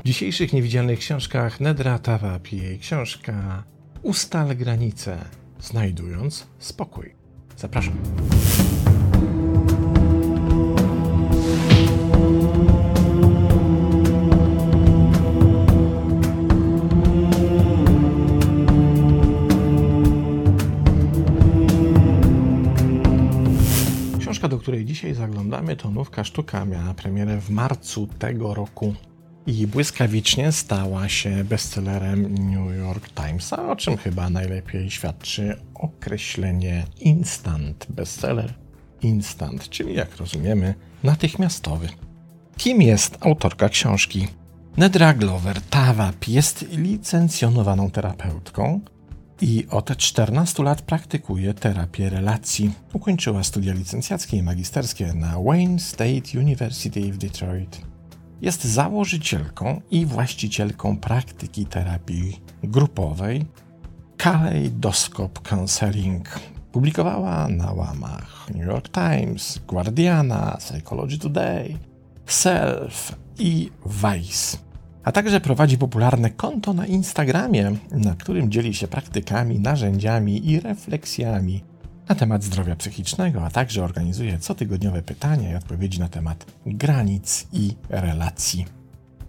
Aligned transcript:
W 0.00 0.04
dzisiejszych 0.04 0.52
niewidzialnych 0.52 0.98
książkach 0.98 1.60
Nedra 1.60 1.98
Tawap 1.98 2.52
i 2.52 2.56
jej 2.56 2.78
książka 2.78 3.64
Ustal 4.02 4.56
granice, 4.56 5.24
znajdując 5.60 6.46
spokój. 6.58 7.14
Zapraszam. 7.56 7.94
Książka, 24.18 24.48
do 24.48 24.58
której 24.58 24.84
dzisiaj 24.84 25.14
zaglądamy, 25.14 25.76
to 25.76 25.90
nówka 25.90 26.24
sztuka. 26.24 26.64
Miała 26.64 26.94
premierę 26.94 27.40
w 27.40 27.50
marcu 27.50 28.06
tego 28.18 28.54
roku 28.54 28.94
i 29.46 29.66
błyskawicznie 29.66 30.52
stała 30.52 31.08
się 31.08 31.44
bestsellerem 31.44 32.34
New 32.50 32.76
York 32.76 33.08
Timesa, 33.08 33.70
o 33.70 33.76
czym 33.76 33.96
chyba 33.96 34.30
najlepiej 34.30 34.90
świadczy 34.90 35.56
określenie 35.74 36.84
instant 37.00 37.86
bestseller. 37.88 38.54
Instant, 39.02 39.68
czyli 39.68 39.94
jak 39.94 40.16
rozumiemy, 40.16 40.74
natychmiastowy. 41.02 41.88
Kim 42.56 42.82
jest 42.82 43.16
autorka 43.20 43.68
książki? 43.68 44.28
Nedra 44.76 45.14
Glover 45.14 45.60
Tawap 45.60 46.28
jest 46.28 46.66
licencjonowaną 46.72 47.90
terapeutką 47.90 48.80
i 49.40 49.66
od 49.70 49.96
14 49.96 50.62
lat 50.62 50.82
praktykuje 50.82 51.54
terapię 51.54 52.10
relacji. 52.10 52.70
Ukończyła 52.92 53.42
studia 53.44 53.74
licencjackie 53.74 54.36
i 54.36 54.42
magisterskie 54.42 55.14
na 55.14 55.40
Wayne 55.44 55.78
State 55.78 56.38
University 56.38 57.12
w 57.12 57.18
Detroit. 57.18 57.89
Jest 58.42 58.64
założycielką 58.64 59.80
i 59.90 60.06
właścicielką 60.06 60.96
praktyki 60.96 61.66
terapii 61.66 62.40
grupowej 62.62 63.46
Kaleidoscope 64.16 65.40
Counseling. 65.40 66.40
Publikowała 66.72 67.48
na 67.48 67.72
łamach 67.72 68.46
New 68.54 68.66
York 68.66 68.88
Times, 68.88 69.60
Guardiana, 69.66 70.56
Psychology 70.58 71.18
Today, 71.18 71.78
Self 72.26 73.16
i 73.38 73.70
Vice. 73.86 74.58
A 75.04 75.12
także 75.12 75.40
prowadzi 75.40 75.78
popularne 75.78 76.30
konto 76.30 76.74
na 76.74 76.86
Instagramie, 76.86 77.76
na 77.90 78.14
którym 78.14 78.50
dzieli 78.50 78.74
się 78.74 78.88
praktykami, 78.88 79.60
narzędziami 79.60 80.50
i 80.50 80.60
refleksjami 80.60 81.69
na 82.10 82.16
temat 82.16 82.44
zdrowia 82.44 82.76
psychicznego, 82.76 83.44
a 83.44 83.50
także 83.50 83.84
organizuje 83.84 84.38
cotygodniowe 84.38 85.02
pytania 85.02 85.50
i 85.50 85.54
odpowiedzi 85.54 86.00
na 86.00 86.08
temat 86.08 86.46
granic 86.66 87.46
i 87.52 87.76
relacji. 87.88 88.66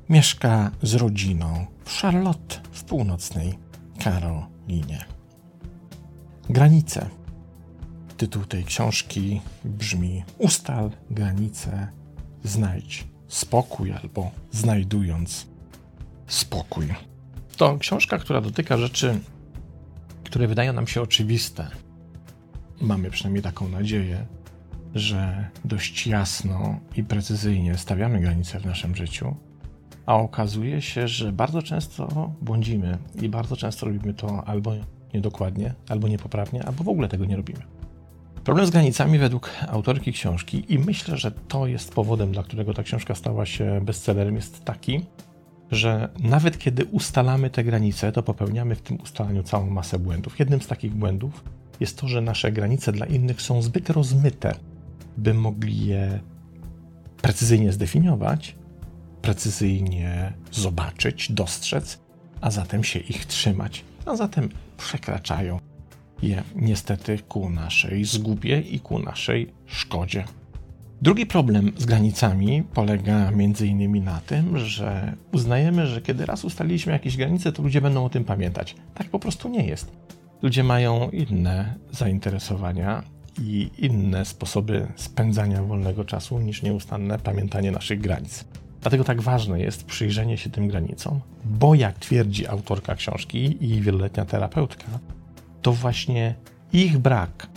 Mieszka 0.10 0.72
z 0.82 0.94
rodziną 0.94 1.66
w 1.86 2.00
Charlotte 2.02 2.56
w 2.72 2.84
północnej 2.84 3.60
Karolinie. 4.04 5.06
Granice. 6.50 7.10
Tytuł 8.18 8.46
tej 8.46 8.64
książki 8.64 9.42
brzmi 9.66 10.24
Ustal 10.38 10.92
granice, 11.12 11.88
znajdź 12.44 13.08
spokój 13.28 13.92
albo 13.92 14.32
znajdując 14.52 15.48
spokój. 16.28 16.88
To 17.58 17.78
książka, 17.78 18.18
która 18.18 18.42
dotyka 18.42 18.78
rzeczy, 18.78 19.20
które 20.24 20.48
wydają 20.48 20.74
nam 20.74 20.88
się 20.88 21.02
oczywiste, 21.02 21.68
mamy 22.82 23.12
przynajmniej 23.12 23.44
taką 23.44 23.68
nadzieję, 23.68 24.26
że 24.96 25.48
dość 25.66 26.08
jasno 26.08 26.80
i 26.96 27.04
precyzyjnie 27.04 27.78
stawiamy 27.78 28.20
granice 28.20 28.60
w 28.60 28.66
naszym 28.66 28.96
życiu, 28.96 29.36
a 30.06 30.16
okazuje 30.16 30.82
się, 30.82 31.08
że 31.08 31.32
bardzo 31.32 31.62
często 31.62 32.32
błądzimy 32.42 32.98
i 33.22 33.30
bardzo 33.30 33.58
często 33.58 33.86
robimy 33.86 34.14
to 34.14 34.48
albo 34.48 34.74
niedokładnie, 35.14 35.74
albo 35.90 36.08
niepoprawnie, 36.08 36.64
albo 36.66 36.84
w 36.84 36.90
ogóle 36.90 37.08
tego 37.08 37.26
nie 37.26 37.36
robimy. 37.36 37.60
Problem 38.44 38.66
z 38.66 38.70
granicami 38.70 39.20
według 39.20 39.50
autorki 39.68 40.14
książki, 40.14 40.74
i 40.74 40.80
myślę, 40.80 41.18
że 41.18 41.32
to 41.32 41.68
jest 41.68 41.94
powodem, 41.94 42.32
dla 42.32 42.44
którego 42.44 42.74
ta 42.74 42.84
książka 42.84 43.16
stała 43.16 43.46
się 43.46 43.82
bestsellerem, 43.82 44.36
jest 44.36 44.66
taki, 44.66 45.06
że 45.72 46.10
nawet 46.20 46.58
kiedy 46.58 46.86
ustalamy 46.86 47.50
te 47.50 47.64
granice, 47.64 48.12
to 48.12 48.24
popełniamy 48.24 48.76
w 48.76 48.82
tym 48.82 49.02
ustalaniu 49.02 49.44
całą 49.44 49.70
masę 49.70 50.00
błędów. 50.00 50.40
Jednym 50.40 50.62
z 50.62 50.68
takich 50.68 50.94
błędów 50.94 51.44
jest 51.82 51.98
to, 51.98 52.08
że 52.08 52.22
nasze 52.22 52.52
granice 52.52 52.92
dla 52.92 53.06
innych 53.06 53.42
są 53.42 53.62
zbyt 53.62 53.90
rozmyte, 53.90 54.56
by 55.18 55.34
mogli 55.34 55.86
je 55.86 56.20
precyzyjnie 57.22 57.72
zdefiniować, 57.72 58.56
precyzyjnie 59.22 60.34
zobaczyć, 60.52 61.32
dostrzec, 61.32 62.00
a 62.42 62.52
zatem 62.52 62.84
się 62.84 63.00
ich 63.00 63.26
trzymać, 63.26 63.84
a 64.06 64.16
zatem 64.16 64.50
przekraczają 64.78 65.60
je 66.22 66.44
niestety 66.56 67.20
ku 67.20 67.50
naszej 67.50 68.06
zgubie 68.06 68.60
i 68.60 68.80
ku 68.80 69.00
naszej 69.00 69.54
szkodzie. 69.66 70.24
Drugi 71.02 71.26
problem 71.26 71.72
z 71.78 71.86
granicami 71.86 72.64
polega 72.74 73.32
innymi 73.66 74.02
na 74.02 74.20
tym, 74.20 74.60
że 74.60 75.14
uznajemy, 75.34 75.88
że 75.88 76.02
kiedy 76.02 76.26
raz 76.26 76.46
ustaliliśmy 76.46 76.94
jakieś 76.94 77.18
granice, 77.18 77.52
to 77.52 77.64
ludzie 77.64 77.82
będą 77.82 78.06
o 78.06 78.10
tym 78.10 78.24
pamiętać. 78.24 78.76
Tak 78.96 79.08
po 79.08 79.20
prostu 79.20 79.50
nie 79.50 79.68
jest. 79.68 79.92
Ludzie 80.42 80.64
mają 80.64 81.10
inne 81.10 81.76
zainteresowania 81.92 83.04
i 83.42 83.70
inne 83.78 84.26
sposoby 84.26 84.88
spędzania 84.96 85.64
wolnego 85.64 86.06
czasu 86.06 86.40
niż 86.40 86.64
nieustanne 86.64 87.20
pamiętanie 87.20 87.72
naszych 87.72 88.02
granic. 88.02 88.46
Dlatego 88.82 89.04
tak 89.04 89.22
ważne 89.22 89.60
jest 89.60 89.84
przyjrzenie 89.84 90.38
się 90.38 90.50
tym 90.50 90.68
granicom, 90.68 91.20
bo 91.46 91.76
jak 91.76 92.00
twierdzi 92.00 92.48
autorka 92.48 92.96
książki 92.96 93.66
i 93.66 93.82
wieloletnia 93.82 94.26
terapeutka, 94.26 94.86
to 95.62 95.72
właśnie 95.72 96.36
ich 96.74 96.98
brak 96.98 97.48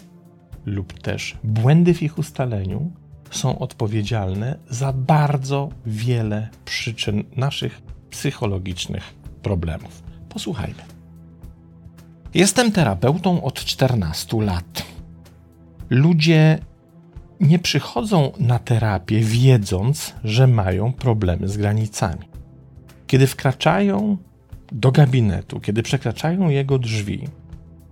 lub 0.66 1.00
też 1.00 1.36
błędy 1.44 1.94
w 1.94 2.02
ich 2.02 2.18
ustaleniu 2.18 2.90
są 3.30 3.58
odpowiedzialne 3.58 4.58
za 4.70 4.92
bardzo 4.92 5.68
wiele 5.86 6.48
przyczyn 6.64 7.24
naszych 7.36 7.82
psychologicznych 8.10 9.14
problemów. 9.42 10.02
Posłuchajmy. 10.28 10.93
Jestem 12.34 12.72
terapeutą 12.72 13.42
od 13.42 13.64
14 13.64 14.42
lat. 14.42 14.86
Ludzie 15.90 16.58
nie 17.40 17.58
przychodzą 17.58 18.32
na 18.38 18.58
terapię 18.58 19.20
wiedząc, 19.20 20.14
że 20.24 20.46
mają 20.46 20.92
problemy 20.92 21.48
z 21.48 21.56
granicami. 21.56 22.24
Kiedy 23.06 23.26
wkraczają 23.26 24.16
do 24.72 24.92
gabinetu, 24.92 25.60
kiedy 25.60 25.82
przekraczają 25.82 26.48
jego 26.48 26.78
drzwi, 26.78 27.28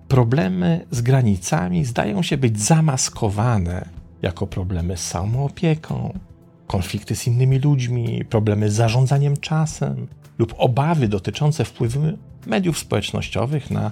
problemy 0.08 0.86
z 0.90 1.00
granicami 1.00 1.84
zdają 1.84 2.22
się 2.22 2.36
być 2.36 2.60
zamaskowane 2.60 3.88
jako 4.22 4.46
problemy 4.46 4.96
z 4.96 5.06
samoopieką, 5.06 6.18
konflikty 6.66 7.16
z 7.16 7.26
innymi 7.26 7.58
ludźmi, 7.58 8.24
problemy 8.24 8.70
z 8.70 8.74
zarządzaniem 8.74 9.36
czasem 9.36 10.06
lub 10.38 10.54
obawy 10.58 11.08
dotyczące 11.08 11.64
wpływu 11.64 12.00
mediów 12.46 12.78
społecznościowych 12.78 13.70
na 13.70 13.90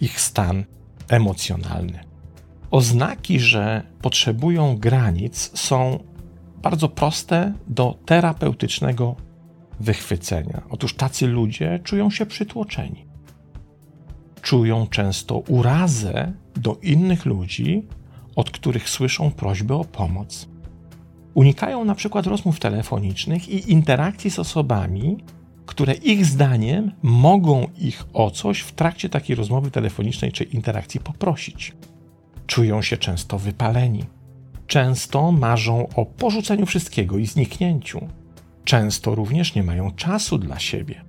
ich 0.00 0.20
stan 0.20 0.64
emocjonalny. 1.08 1.98
Oznaki, 2.70 3.40
że 3.40 3.82
potrzebują 4.02 4.76
granic, 4.76 5.50
są 5.54 5.98
bardzo 6.62 6.88
proste 6.88 7.52
do 7.68 7.98
terapeutycznego 8.06 9.16
wychwycenia. 9.80 10.62
Otóż 10.70 10.94
tacy 10.94 11.26
ludzie 11.26 11.80
czują 11.84 12.10
się 12.10 12.26
przytłoczeni. 12.26 13.06
Czują 14.42 14.86
często 14.86 15.38
urazę 15.38 16.32
do 16.56 16.78
innych 16.82 17.26
ludzi, 17.26 17.86
od 18.36 18.50
których 18.50 18.88
słyszą 18.88 19.30
prośbę 19.30 19.74
o 19.74 19.84
pomoc. 19.84 20.48
Unikają 21.34 21.84
na 21.84 21.94
przykład 21.94 22.26
rozmów 22.26 22.60
telefonicznych 22.60 23.48
i 23.48 23.72
interakcji 23.72 24.30
z 24.30 24.38
osobami, 24.38 25.16
które 25.70 25.94
ich 25.94 26.26
zdaniem 26.26 26.92
mogą 27.02 27.66
ich 27.78 28.04
o 28.12 28.30
coś 28.30 28.60
w 28.60 28.72
trakcie 28.72 29.08
takiej 29.08 29.36
rozmowy 29.36 29.70
telefonicznej 29.70 30.32
czy 30.32 30.44
interakcji 30.44 31.00
poprosić. 31.00 31.72
Czują 32.46 32.82
się 32.82 32.96
często 32.96 33.38
wypaleni. 33.38 34.04
Często 34.66 35.32
marzą 35.32 35.88
o 35.96 36.06
porzuceniu 36.06 36.66
wszystkiego 36.66 37.18
i 37.18 37.26
zniknięciu. 37.26 38.08
Często 38.64 39.14
również 39.14 39.54
nie 39.54 39.62
mają 39.62 39.90
czasu 39.90 40.38
dla 40.38 40.58
siebie. 40.58 41.04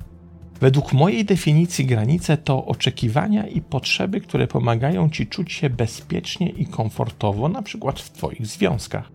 Według 0.59 0.93
mojej 0.93 1.25
definicji 1.25 1.85
granice 1.85 2.37
to 2.37 2.65
oczekiwania 2.65 3.47
i 3.47 3.61
potrzeby, 3.61 4.21
które 4.21 4.47
pomagają 4.47 5.09
ci 5.09 5.27
czuć 5.27 5.53
się 5.53 5.69
bezpiecznie 5.69 6.49
i 6.49 6.65
komfortowo, 6.65 7.49
na 7.49 7.61
przykład 7.61 7.99
w 7.99 8.11
Twoich 8.11 8.47
związkach. 8.47 9.11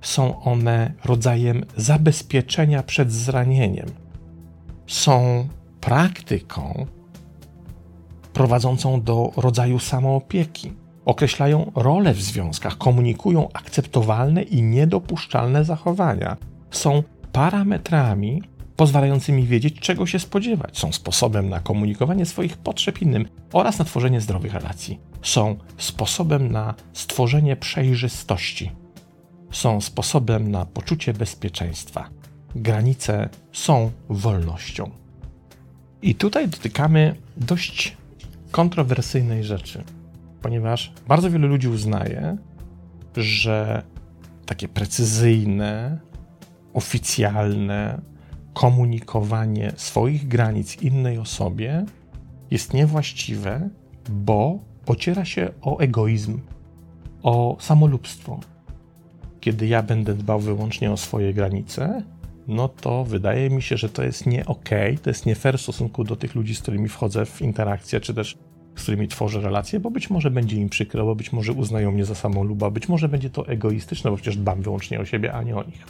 Są 0.00 0.42
one 0.42 0.92
rodzajem 1.04 1.64
zabezpieczenia 1.76 2.82
przed 2.82 3.12
zranieniem, 3.12 4.03
są 4.86 5.48
praktyką 5.80 6.86
prowadzącą 8.32 9.02
do 9.02 9.32
rodzaju 9.36 9.78
samoopieki. 9.78 10.72
Określają 11.04 11.72
rolę 11.74 12.14
w 12.14 12.22
związkach, 12.22 12.78
komunikują 12.78 13.48
akceptowalne 13.52 14.42
i 14.42 14.62
niedopuszczalne 14.62 15.64
zachowania. 15.64 16.36
Są 16.70 17.02
parametrami 17.32 18.42
pozwalającymi 18.76 19.46
wiedzieć, 19.46 19.80
czego 19.80 20.06
się 20.06 20.18
spodziewać. 20.18 20.78
Są 20.78 20.92
sposobem 20.92 21.48
na 21.48 21.60
komunikowanie 21.60 22.26
swoich 22.26 22.56
potrzeb 22.56 23.02
innym 23.02 23.26
oraz 23.52 23.78
na 23.78 23.84
tworzenie 23.84 24.20
zdrowych 24.20 24.54
relacji. 24.54 25.00
Są 25.22 25.56
sposobem 25.78 26.52
na 26.52 26.74
stworzenie 26.92 27.56
przejrzystości. 27.56 28.72
Są 29.50 29.80
sposobem 29.80 30.50
na 30.50 30.66
poczucie 30.66 31.12
bezpieczeństwa. 31.12 32.08
Granice 32.54 33.28
są 33.52 33.90
wolnością. 34.08 34.90
I 36.02 36.14
tutaj 36.14 36.48
dotykamy 36.48 37.14
dość 37.36 37.96
kontrowersyjnej 38.50 39.44
rzeczy, 39.44 39.84
ponieważ 40.42 40.92
bardzo 41.08 41.30
wielu 41.30 41.48
ludzi 41.48 41.68
uznaje, 41.68 42.36
że 43.16 43.82
takie 44.46 44.68
precyzyjne, 44.68 45.98
oficjalne 46.74 48.00
komunikowanie 48.54 49.72
swoich 49.76 50.28
granic 50.28 50.82
innej 50.82 51.18
osobie 51.18 51.84
jest 52.50 52.74
niewłaściwe, 52.74 53.68
bo 54.10 54.58
ociera 54.86 55.24
się 55.24 55.50
o 55.62 55.78
egoizm, 55.78 56.40
o 57.22 57.56
samolubstwo. 57.60 58.40
Kiedy 59.40 59.66
ja 59.66 59.82
będę 59.82 60.14
dbał 60.14 60.40
wyłącznie 60.40 60.92
o 60.92 60.96
swoje 60.96 61.34
granice, 61.34 62.02
no 62.48 62.68
to 62.68 63.04
wydaje 63.04 63.50
mi 63.50 63.62
się, 63.62 63.76
że 63.76 63.88
to 63.88 64.02
jest 64.02 64.26
nie 64.26 64.46
ok, 64.46 64.70
to 65.02 65.10
jest 65.10 65.26
nie 65.26 65.34
fair 65.34 65.58
w 65.58 65.62
stosunku 65.62 66.04
do 66.04 66.16
tych 66.16 66.34
ludzi, 66.34 66.54
z 66.54 66.62
którymi 66.62 66.88
wchodzę 66.88 67.26
w 67.26 67.42
interakcję, 67.42 68.00
czy 68.00 68.14
też 68.14 68.36
z 68.76 68.82
którymi 68.82 69.08
tworzę 69.08 69.40
relacje, 69.40 69.80
bo 69.80 69.90
być 69.90 70.10
może 70.10 70.30
będzie 70.30 70.56
im 70.56 70.68
przykro, 70.68 71.04
bo 71.04 71.14
być 71.14 71.32
może 71.32 71.52
uznają 71.52 71.92
mnie 71.92 72.04
za 72.04 72.14
samoluba, 72.14 72.70
być 72.70 72.88
może 72.88 73.08
będzie 73.08 73.30
to 73.30 73.48
egoistyczne, 73.48 74.10
bo 74.10 74.16
przecież 74.16 74.36
dbam 74.36 74.62
wyłącznie 74.62 75.00
o 75.00 75.04
siebie, 75.04 75.32
a 75.32 75.42
nie 75.42 75.56
o 75.56 75.64
nich. 75.64 75.86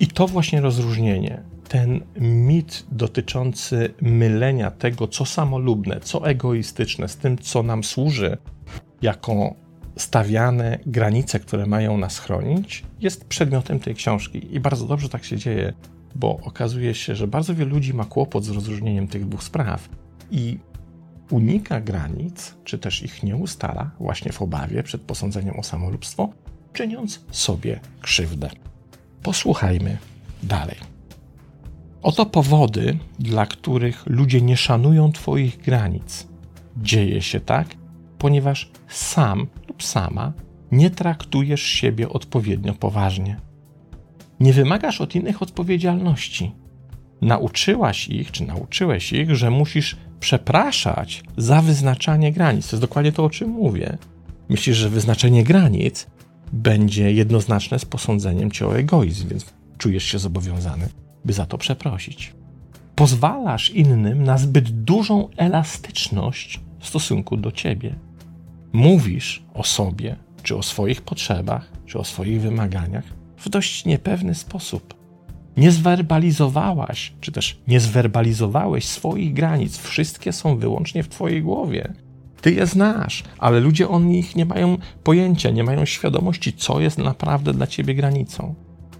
I 0.00 0.06
to 0.06 0.26
właśnie 0.26 0.60
rozróżnienie, 0.60 1.42
ten 1.68 2.00
mit 2.20 2.86
dotyczący 2.92 3.94
mylenia 4.00 4.70
tego, 4.70 5.08
co 5.08 5.26
samolubne, 5.26 6.00
co 6.00 6.28
egoistyczne, 6.28 7.08
z 7.08 7.16
tym, 7.16 7.38
co 7.38 7.62
nam 7.62 7.84
służy 7.84 8.36
jako 9.02 9.54
stawiane 9.96 10.78
granice, 10.86 11.40
które 11.40 11.66
mają 11.66 11.98
nas 11.98 12.18
chronić, 12.18 12.84
jest 13.00 13.24
przedmiotem 13.24 13.80
tej 13.80 13.94
książki. 13.94 14.54
I 14.54 14.60
bardzo 14.60 14.86
dobrze 14.86 15.08
tak 15.08 15.24
się 15.24 15.36
dzieje, 15.36 15.72
bo 16.14 16.36
okazuje 16.36 16.94
się, 16.94 17.14
że 17.14 17.26
bardzo 17.26 17.54
wielu 17.54 17.70
ludzi 17.70 17.94
ma 17.94 18.04
kłopot 18.04 18.44
z 18.44 18.48
rozróżnieniem 18.48 19.08
tych 19.08 19.28
dwóch 19.28 19.42
spraw. 19.42 19.88
I 20.30 20.58
unika 21.30 21.80
granic, 21.80 22.54
czy 22.64 22.78
też 22.78 23.02
ich 23.02 23.22
nie 23.22 23.36
ustala, 23.36 23.90
właśnie 24.00 24.32
w 24.32 24.42
obawie 24.42 24.82
przed 24.82 25.02
posądzeniem 25.02 25.58
o 25.58 25.62
samolubstwo, 25.62 26.28
czyniąc 26.72 27.24
sobie 27.30 27.80
krzywdę. 28.00 28.50
Posłuchajmy 29.22 29.98
dalej. 30.42 30.76
Oto 32.02 32.26
powody, 32.26 32.98
dla 33.18 33.46
których 33.46 34.06
ludzie 34.06 34.40
nie 34.40 34.56
szanują 34.56 35.12
Twoich 35.12 35.58
granic. 35.58 36.26
Dzieje 36.76 37.22
się 37.22 37.40
tak, 37.40 37.68
ponieważ 38.18 38.70
sam 38.88 39.46
lub 39.68 39.82
sama 39.82 40.32
nie 40.72 40.90
traktujesz 40.90 41.62
siebie 41.62 42.08
odpowiednio 42.08 42.74
poważnie. 42.74 43.40
Nie 44.44 44.52
wymagasz 44.52 45.00
od 45.00 45.14
innych 45.14 45.42
odpowiedzialności. 45.42 46.52
Nauczyłaś 47.22 48.08
ich, 48.08 48.30
czy 48.30 48.44
nauczyłeś 48.44 49.12
ich, 49.12 49.36
że 49.36 49.50
musisz 49.50 49.96
przepraszać 50.20 51.22
za 51.36 51.62
wyznaczanie 51.62 52.32
granic. 52.32 52.70
To 52.70 52.76
jest 52.76 52.84
dokładnie 52.84 53.12
to, 53.12 53.24
o 53.24 53.30
czym 53.30 53.50
mówię. 53.50 53.98
Myślisz, 54.48 54.76
że 54.76 54.90
wyznaczenie 54.90 55.44
granic 55.44 56.06
będzie 56.52 57.12
jednoznaczne 57.12 57.78
z 57.78 57.84
posądzeniem 57.84 58.50
cię 58.50 58.66
o 58.66 58.78
egoizm, 58.78 59.28
więc 59.28 59.44
czujesz 59.78 60.04
się 60.04 60.18
zobowiązany, 60.18 60.88
by 61.24 61.32
za 61.32 61.46
to 61.46 61.58
przeprosić. 61.58 62.34
Pozwalasz 62.94 63.70
innym 63.70 64.24
na 64.24 64.38
zbyt 64.38 64.70
dużą 64.84 65.28
elastyczność 65.36 66.60
w 66.80 66.86
stosunku 66.86 67.36
do 67.36 67.52
ciebie. 67.52 67.94
Mówisz 68.72 69.42
o 69.54 69.64
sobie, 69.64 70.16
czy 70.42 70.56
o 70.56 70.62
swoich 70.62 71.02
potrzebach, 71.02 71.70
czy 71.86 71.98
o 71.98 72.04
swoich 72.04 72.40
wymaganiach 72.40 73.23
w 73.36 73.48
dość 73.48 73.84
niepewny 73.84 74.34
sposób 74.34 75.04
nie 75.56 75.70
zwerbalizowałaś, 75.70 77.12
czy 77.20 77.32
też 77.32 77.58
nie 77.68 77.80
zwerbalizowałeś 77.80 78.84
swoich 78.84 79.34
granic. 79.34 79.78
Wszystkie 79.78 80.32
są 80.32 80.56
wyłącznie 80.56 81.02
w 81.02 81.08
Twojej 81.08 81.42
głowie. 81.42 81.92
Ty 82.40 82.52
je 82.52 82.66
znasz, 82.66 83.24
ale 83.38 83.60
ludzie 83.60 83.88
o 83.88 84.00
nich 84.00 84.36
nie 84.36 84.44
mają 84.44 84.78
pojęcia, 85.04 85.50
nie 85.50 85.64
mają 85.64 85.84
świadomości, 85.84 86.52
co 86.52 86.80
jest 86.80 86.98
naprawdę 86.98 87.52
dla 87.52 87.66
Ciebie 87.66 87.94
granicą. 87.94 88.54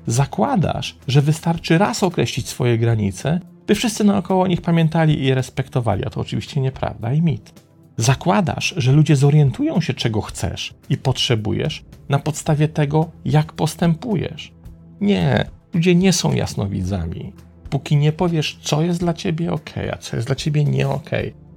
Zakładasz, 0.06 0.96
że 1.08 1.22
wystarczy 1.22 1.78
raz 1.78 2.02
określić 2.02 2.48
swoje 2.48 2.78
granice, 2.78 3.40
by 3.66 3.74
wszyscy 3.74 4.04
naokoło 4.04 4.46
nich 4.46 4.62
pamiętali 4.62 5.20
i 5.20 5.24
je 5.24 5.34
respektowali, 5.34 6.04
a 6.04 6.10
to 6.10 6.20
oczywiście 6.20 6.60
nieprawda 6.60 7.12
i 7.12 7.22
mit. 7.22 7.63
Zakładasz, 7.96 8.74
że 8.76 8.92
ludzie 8.92 9.16
zorientują 9.16 9.80
się, 9.80 9.94
czego 9.94 10.20
chcesz 10.20 10.74
i 10.88 10.96
potrzebujesz 10.96 11.84
na 12.08 12.18
podstawie 12.18 12.68
tego, 12.68 13.10
jak 13.24 13.52
postępujesz. 13.52 14.52
Nie, 15.00 15.46
Ludzie 15.74 15.94
nie 15.94 16.12
są 16.12 16.32
jasnowidzami. 16.32 17.32
Póki 17.70 17.96
nie 17.96 18.12
powiesz, 18.12 18.58
co 18.62 18.82
jest 18.82 19.00
dla 19.00 19.14
ciebie 19.14 19.52
ok, 19.52 19.70
a 19.92 19.98
co 19.98 20.16
jest 20.16 20.28
dla 20.28 20.36
ciebie 20.36 20.64
nie 20.64 20.88
ok, 20.88 21.10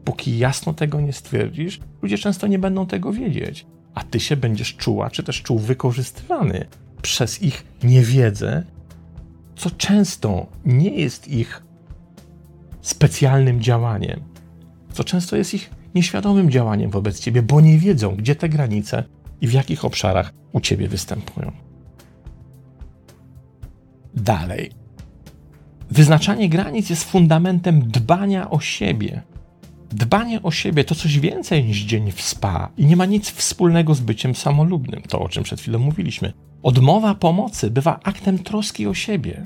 póki 0.03 0.37
jasno 0.37 0.73
tego 0.73 1.01
nie 1.01 1.13
stwierdzisz, 1.13 1.79
ludzie 2.01 2.17
często 2.17 2.47
nie 2.47 2.59
będą 2.59 2.85
tego 2.85 3.13
wiedzieć. 3.13 3.65
A 3.93 4.03
ty 4.03 4.19
się 4.19 4.37
będziesz 4.37 4.75
czuła, 4.75 5.09
czy 5.09 5.23
też 5.23 5.41
czuł 5.41 5.59
wykorzystywany 5.59 6.65
przez 7.01 7.43
ich 7.43 7.65
niewiedzę, 7.83 8.63
co 9.55 9.71
często 9.71 10.45
nie 10.65 10.89
jest 10.89 11.27
ich 11.27 11.63
specjalnym 12.81 13.61
działaniem, 13.61 14.23
co 14.93 15.03
często 15.03 15.35
jest 15.35 15.53
ich 15.53 15.69
nieświadomym 15.97 16.51
działaniem 16.51 16.91
wobec 16.91 17.19
ciebie, 17.19 17.41
bo 17.41 17.61
nie 17.61 17.79
wiedzą, 17.79 18.15
gdzie 18.15 18.35
te 18.35 18.49
granice 18.49 19.03
i 19.41 19.47
w 19.47 19.53
jakich 19.53 19.85
obszarach 19.85 20.33
u 20.53 20.59
ciebie 20.59 20.87
występują 20.87 21.51
dalej. 24.13 24.71
Wyznaczanie 25.91 26.49
granic 26.49 26.89
jest 26.89 27.03
fundamentem 27.03 27.81
dbania 27.81 28.49
o 28.49 28.59
siebie. 28.59 29.21
Dbanie 29.89 30.43
o 30.43 30.51
siebie 30.51 30.83
to 30.83 30.95
coś 30.95 31.19
więcej 31.19 31.65
niż 31.65 31.77
dzień 31.77 32.11
w 32.11 32.21
spa 32.21 32.69
i 32.77 32.85
nie 32.85 32.95
ma 32.95 33.05
nic 33.05 33.31
wspólnego 33.31 33.95
z 33.95 33.99
byciem 33.99 34.35
samolubnym, 34.35 35.01
to 35.01 35.19
o 35.19 35.29
czym 35.29 35.43
przed 35.43 35.61
chwilą 35.61 35.79
mówiliśmy. 35.79 36.33
Odmowa 36.63 37.15
pomocy 37.15 37.71
bywa 37.71 37.99
aktem 38.03 38.39
troski 38.39 38.87
o 38.87 38.93
siebie. 38.93 39.43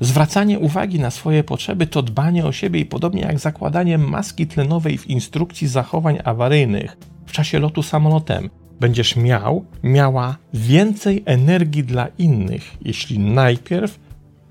Zwracanie 0.00 0.58
uwagi 0.58 0.98
na 0.98 1.10
swoje 1.10 1.44
potrzeby 1.44 1.86
to 1.86 2.02
dbanie 2.02 2.46
o 2.46 2.52
siebie 2.52 2.80
i 2.80 2.86
podobnie 2.86 3.22
jak 3.22 3.38
zakładanie 3.38 3.98
maski 3.98 4.46
tlenowej 4.46 4.98
w 4.98 5.06
instrukcji 5.06 5.68
zachowań 5.68 6.18
awaryjnych 6.24 6.96
w 7.26 7.32
czasie 7.32 7.58
lotu 7.58 7.82
samolotem, 7.82 8.50
będziesz 8.80 9.16
miał, 9.16 9.64
miała 9.82 10.36
więcej 10.54 11.22
energii 11.26 11.84
dla 11.84 12.08
innych, 12.18 12.76
jeśli 12.82 13.18
najpierw 13.18 13.98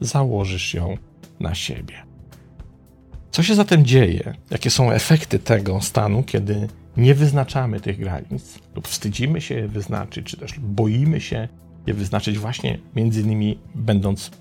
założysz 0.02 0.74
ją 0.74 0.98
na 1.40 1.56
siebie. 1.56 1.94
Co 3.32 3.44
się 3.44 3.56
zatem 3.56 3.86
dzieje? 3.86 4.34
Jakie 4.52 4.70
są 4.70 4.92
efekty 4.92 5.40
tego 5.40 5.82
stanu, 5.82 6.24
kiedy 6.24 6.68
nie 6.98 7.16
wyznaczamy 7.16 7.80
tych 7.80 8.00
granic 8.00 8.60
lub 8.76 8.88
wstydzimy 8.88 9.42
się 9.42 9.56
je 9.56 9.68
wyznaczyć, 9.68 10.26
czy 10.26 10.38
też 10.38 10.60
boimy 10.60 11.22
się 11.22 11.48
je 11.88 11.94
wyznaczyć, 11.94 12.38
właśnie 12.38 12.80
między 12.96 13.22
innymi 13.22 13.60
będąc 13.76 14.32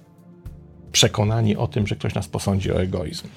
przekonani 0.92 1.56
o 1.56 1.66
tym, 1.66 1.86
że 1.86 1.96
ktoś 1.96 2.14
nas 2.14 2.28
posądzi 2.28 2.72
o 2.72 2.82
egoizm. 2.82 3.28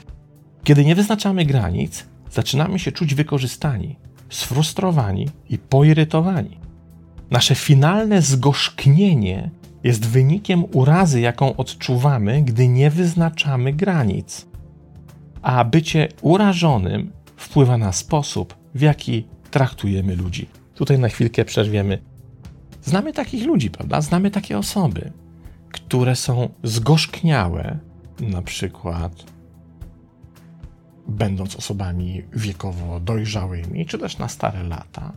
Kiedy 0.64 0.86
nie 0.86 0.96
wyznaczamy 0.96 1.46
granic, 1.46 2.06
zaczynamy 2.32 2.80
się 2.80 2.92
czuć 2.92 3.16
wykorzystani, 3.16 3.96
sfrustrowani 4.30 5.30
i 5.50 5.58
poirytowani. 5.58 6.58
Nasze 7.32 7.56
finalne 7.56 8.22
zgorzknienie 8.22 9.52
jest 9.84 10.08
wynikiem 10.08 10.66
urazy, 10.74 11.22
jaką 11.22 11.56
odczuwamy, 11.56 12.42
gdy 12.42 12.68
nie 12.68 12.90
wyznaczamy 12.90 13.74
granic. 13.74 14.46
A 15.42 15.64
bycie 15.64 16.08
urażonym 16.22 17.12
wpływa 17.36 17.78
na 17.78 17.92
sposób, 17.92 18.56
w 18.76 18.82
jaki 18.82 19.28
traktujemy 19.52 20.16
ludzi. 20.16 20.48
Tutaj 20.76 21.00
na 21.00 21.10
chwilkę 21.10 21.46
przerwiemy. 21.46 21.98
Znamy 22.84 23.14
takich 23.14 23.46
ludzi, 23.46 23.70
prawda? 23.70 24.02
Znamy 24.02 24.32
takie 24.32 24.58
osoby, 24.58 25.12
które 25.72 26.16
są 26.16 26.50
zgorzkniałe, 26.64 27.80
na 28.20 28.42
przykład 28.42 29.26
będąc 31.08 31.56
osobami 31.56 32.24
wiekowo 32.34 33.00
dojrzałymi, 33.00 33.86
czy 33.86 33.98
też 33.98 34.18
na 34.18 34.28
stare 34.28 34.64
lata, 34.64 35.14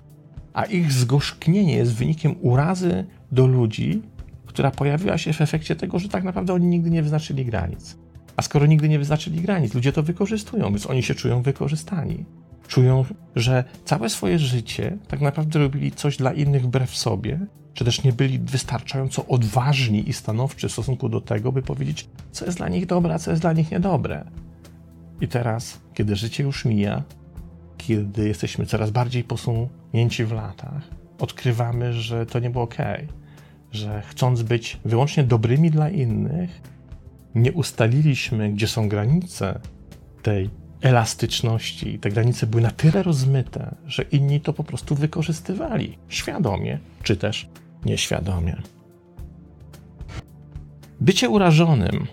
a 0.53 0.65
ich 0.65 0.93
zgorzknienie 0.93 1.77
jest 1.77 1.95
wynikiem 1.95 2.35
urazy 2.41 3.07
do 3.33 3.47
ludzi, 3.47 4.03
która 4.47 4.71
pojawiła 4.71 5.19
się 5.19 5.33
w 5.33 5.41
efekcie 5.41 5.77
tego, 5.77 5.99
że 5.99 6.09
tak 6.09 6.25
naprawdę 6.25 6.55
oni 6.55 6.67
nigdy 6.67 6.91
nie 6.91 7.03
wyznaczyli 7.03 7.45
granic. 7.45 7.97
A 8.37 8.43
skoro 8.43 8.67
nigdy 8.67 8.89
nie 8.89 8.99
wyznaczyli 8.99 9.41
granic, 9.41 9.75
ludzie 9.75 9.93
to 9.93 10.03
wykorzystują, 10.03 10.71
więc 10.71 10.87
oni 10.87 11.03
się 11.03 11.15
czują 11.15 11.43
wykorzystani. 11.43 12.25
Czują, 12.69 13.05
że 13.37 13.65
całe 13.85 14.09
swoje 14.09 14.39
życie 14.39 14.99
tak 15.09 15.21
naprawdę 15.21 15.59
robili 15.59 15.93
coś 15.93 16.17
dla 16.17 16.33
innych 16.33 16.63
wbrew 16.63 16.97
sobie 16.97 17.47
czy 17.75 17.85
też 17.85 18.05
nie 18.05 18.13
byli 18.13 18.39
wystarczająco 18.39 19.27
odważni 19.27 20.09
i 20.09 20.13
stanowczy 20.13 20.69
w 20.69 20.73
stosunku 20.73 21.09
do 21.09 21.21
tego, 21.21 21.53
by 21.53 21.63
powiedzieć, 21.63 22.09
co 22.33 22.45
jest 22.45 22.59
dla 22.59 22.69
nich 22.69 22.87
dobre, 22.87 23.15
a 23.15 23.19
co 23.19 23.31
jest 23.31 23.43
dla 23.43 23.53
nich 23.53 23.71
niedobre. 23.71 24.25
I 25.21 25.29
teraz, 25.29 25.81
kiedy 25.95 26.17
życie 26.17 26.43
już 26.43 26.65
mija, 26.65 27.03
kiedy 27.77 28.29
jesteśmy 28.29 28.67
coraz 28.67 28.91
bardziej 28.91 29.25
posunięci 29.25 30.25
w 30.25 30.33
latach, 30.33 30.83
odkrywamy, 31.19 31.93
że 31.93 32.27
to 32.27 32.39
nie 32.39 32.51
było 32.51 32.65
ok, 32.65 32.77
że 33.73 34.03
chcąc 34.03 34.43
być 34.43 34.81
wyłącznie 34.85 35.25
dobrymi 35.25 35.71
dla 35.71 35.91
innych, 35.91 36.63
nie 37.35 37.53
ustaliliśmy, 37.53 38.53
gdzie 38.53 38.69
są 38.69 38.89
granice 38.89 39.61
tej 40.23 40.51
elastyczności. 40.81 41.99
Te 41.99 42.11
granice 42.11 42.47
były 42.47 42.63
na 42.63 42.71
tyle 42.71 43.03
rozmyte, 43.03 43.75
że 43.87 44.03
inni 44.03 44.41
to 44.41 44.53
po 44.53 44.65
prostu 44.65 44.95
wykorzystywali 44.95 45.99
świadomie, 46.09 46.79
czy 47.03 47.17
też 47.17 47.49
nieświadomie. 47.85 48.57
Bycie 51.01 51.29
urażonym 51.29 52.07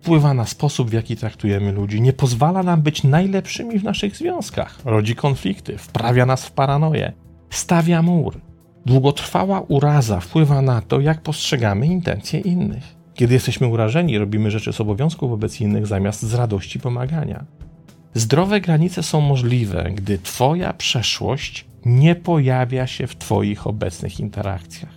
wpływa 0.00 0.34
na 0.34 0.46
sposób, 0.46 0.90
w 0.90 0.92
jaki 0.92 1.16
traktujemy 1.16 1.72
ludzi, 1.72 2.00
nie 2.00 2.12
pozwala 2.12 2.62
nam 2.62 2.82
być 2.82 3.04
najlepszymi 3.04 3.78
w 3.78 3.84
naszych 3.84 4.16
związkach, 4.16 4.78
rodzi 4.84 5.14
konflikty, 5.14 5.78
wprawia 5.78 6.26
nas 6.26 6.46
w 6.46 6.52
paranoję, 6.52 7.12
stawia 7.50 8.02
mur. 8.02 8.40
Długotrwała 8.86 9.60
uraza 9.60 10.20
wpływa 10.20 10.62
na 10.62 10.80
to, 10.80 11.00
jak 11.00 11.22
postrzegamy 11.22 11.86
intencje 11.86 12.40
innych. 12.40 12.96
Kiedy 13.14 13.34
jesteśmy 13.34 13.66
urażeni, 13.66 14.18
robimy 14.18 14.50
rzeczy 14.50 14.72
z 14.72 14.80
obowiązku 14.80 15.28
wobec 15.28 15.60
innych 15.60 15.86
zamiast 15.86 16.22
z 16.22 16.34
radości 16.34 16.80
pomagania. 16.80 17.44
Zdrowe 18.14 18.60
granice 18.60 19.02
są 19.02 19.20
możliwe, 19.20 19.90
gdy 19.94 20.18
Twoja 20.18 20.72
przeszłość 20.72 21.66
nie 21.84 22.14
pojawia 22.14 22.86
się 22.86 23.06
w 23.06 23.16
Twoich 23.16 23.66
obecnych 23.66 24.20
interakcjach. 24.20 24.95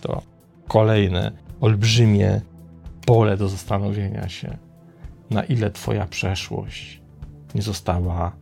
To 0.00 0.22
kolejne 0.68 1.32
olbrzymie 1.60 2.40
pole 3.06 3.36
do 3.36 3.48
zastanowienia 3.48 4.28
się, 4.28 4.58
na 5.30 5.44
ile 5.44 5.70
Twoja 5.70 6.06
przeszłość 6.06 7.00
nie 7.54 7.62
została 7.62 8.32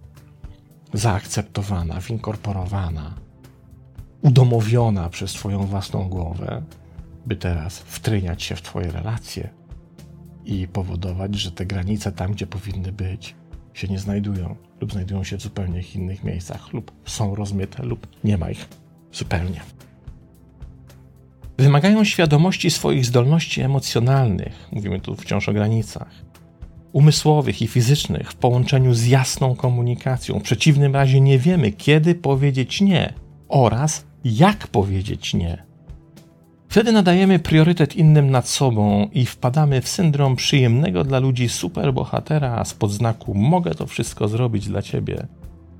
zaakceptowana, 0.92 2.00
winkorporowana, 2.00 3.14
udomowiona 4.22 5.08
przez 5.08 5.32
Twoją 5.32 5.66
własną 5.66 6.08
głowę, 6.08 6.62
by 7.26 7.36
teraz 7.36 7.78
wtryniać 7.78 8.42
się 8.42 8.56
w 8.56 8.62
Twoje 8.62 8.90
relacje 8.90 9.50
i 10.44 10.68
powodować, 10.68 11.34
że 11.34 11.52
te 11.52 11.66
granice 11.66 12.12
tam, 12.12 12.32
gdzie 12.32 12.46
powinny 12.46 12.92
być, 12.92 13.36
się 13.74 13.88
nie 13.88 13.98
znajdują, 13.98 14.56
lub 14.80 14.92
znajdują 14.92 15.24
się 15.24 15.36
w 15.36 15.42
zupełnie 15.42 15.82
innych 15.94 16.24
miejscach, 16.24 16.72
lub 16.72 16.92
są 17.04 17.34
rozmyte, 17.34 17.82
lub 17.82 18.06
nie 18.24 18.38
ma 18.38 18.50
ich 18.50 18.68
zupełnie. 19.12 19.60
Wymagają 21.58 22.04
świadomości 22.04 22.70
swoich 22.70 23.06
zdolności 23.06 23.60
emocjonalnych, 23.60 24.68
mówimy 24.72 25.00
tu 25.00 25.16
wciąż 25.16 25.48
o 25.48 25.52
granicach, 25.52 26.10
umysłowych 26.92 27.62
i 27.62 27.66
fizycznych 27.66 28.32
w 28.32 28.36
połączeniu 28.36 28.94
z 28.94 29.06
jasną 29.06 29.56
komunikacją. 29.56 30.38
W 30.38 30.42
przeciwnym 30.42 30.94
razie 30.94 31.20
nie 31.20 31.38
wiemy, 31.38 31.72
kiedy 31.72 32.14
powiedzieć 32.14 32.80
nie 32.80 33.12
oraz 33.48 34.06
jak 34.24 34.66
powiedzieć 34.66 35.34
nie. 35.34 35.68
Wtedy 36.68 36.92
nadajemy 36.92 37.38
priorytet 37.38 37.96
innym 37.96 38.30
nad 38.30 38.48
sobą 38.48 39.08
i 39.12 39.26
wpadamy 39.26 39.80
w 39.80 39.88
syndrom 39.88 40.36
przyjemnego 40.36 41.04
dla 41.04 41.18
ludzi 41.18 41.48
superbohatera 41.48 42.64
z 42.64 42.74
podznaku 42.74 43.34
mogę 43.34 43.74
to 43.74 43.86
wszystko 43.86 44.28
zrobić 44.28 44.68
dla 44.68 44.82
ciebie, 44.82 45.26